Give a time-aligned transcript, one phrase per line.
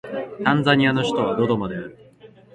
[0.43, 1.95] タンザニアの首都はドドマである